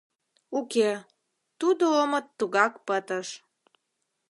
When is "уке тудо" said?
0.57-1.85